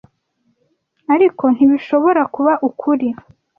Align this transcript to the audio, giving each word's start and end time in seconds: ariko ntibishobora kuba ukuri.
ariko 1.13 1.43
ntibishobora 1.55 2.21
kuba 2.33 2.53
ukuri. 2.69 3.07